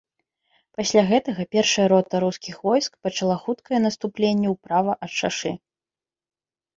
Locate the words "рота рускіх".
1.93-2.55